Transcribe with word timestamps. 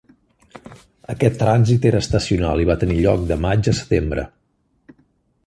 Aquest 1.13 1.37
trànsit 1.43 1.85
era 1.89 2.01
estacional 2.05 2.65
i 2.65 2.67
va 2.71 2.77
tenir 2.85 2.99
lloc 3.05 3.29
de 3.35 3.39
maig 3.45 3.71
a 3.75 3.77
setembre. 3.83 4.27